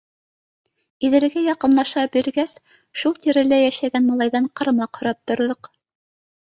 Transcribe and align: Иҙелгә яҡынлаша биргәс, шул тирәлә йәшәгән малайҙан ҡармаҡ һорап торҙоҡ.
Иҙелгә 1.09 1.43
яҡынлаша 1.49 2.07
биргәс, 2.17 2.57
шул 3.03 3.17
тирәлә 3.21 3.63
йәшәгән 3.69 4.11
малайҙан 4.11 4.53
ҡармаҡ 4.59 4.99
һорап 5.05 5.25
торҙоҡ. 5.31 5.75